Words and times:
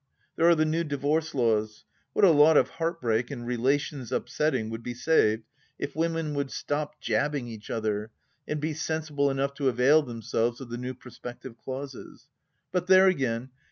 There 0.35 0.49
are 0.49 0.55
the 0.55 0.65
new 0.65 0.83
Divorce 0.83 1.35
Laws. 1.35 1.85
What 2.13 2.25
a 2.25 2.31
lot 2.31 2.57
of 2.57 2.69
heart 2.81 2.99
break, 2.99 3.29
and 3.29 3.45
relations' 3.45 4.11
upsetting, 4.11 4.71
would 4.71 4.81
be 4.81 4.95
saved 4.95 5.43
if 5.77 5.95
women 5.95 6.33
would 6.33 6.49
stop 6.49 6.99
jabbing 6.99 7.47
each 7.47 7.69
other, 7.69 8.09
and 8.47 8.59
be 8.59 8.73
sensible 8.73 9.29
enough 9.29 9.53
to 9.53 9.69
avail 9.69 10.01
themselves 10.01 10.59
of 10.59 10.71
the 10.71 10.77
new 10.79 10.95
prospective 10.95 11.55
clauses. 11.55 12.27
But 12.71 12.87
there, 12.87 13.05
again. 13.07 13.51